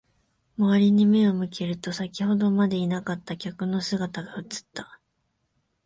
[0.57, 4.99] 周りに目を向けると、先ほどまでいなかった客の姿が映った。